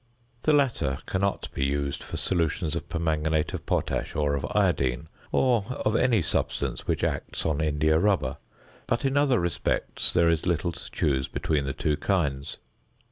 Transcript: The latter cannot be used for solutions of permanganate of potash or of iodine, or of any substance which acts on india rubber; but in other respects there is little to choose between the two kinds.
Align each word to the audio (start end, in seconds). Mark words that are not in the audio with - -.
The 0.41 0.53
latter 0.53 0.97
cannot 1.05 1.49
be 1.53 1.63
used 1.63 2.01
for 2.01 2.17
solutions 2.17 2.75
of 2.75 2.89
permanganate 2.89 3.53
of 3.53 3.67
potash 3.67 4.15
or 4.15 4.33
of 4.33 4.47
iodine, 4.49 5.09
or 5.31 5.63
of 5.85 5.95
any 5.95 6.23
substance 6.23 6.87
which 6.87 7.03
acts 7.03 7.45
on 7.45 7.61
india 7.61 7.99
rubber; 7.99 8.37
but 8.87 9.05
in 9.05 9.15
other 9.15 9.39
respects 9.39 10.11
there 10.11 10.27
is 10.31 10.47
little 10.47 10.71
to 10.71 10.89
choose 10.91 11.27
between 11.27 11.65
the 11.65 11.73
two 11.73 11.97
kinds. 11.97 12.57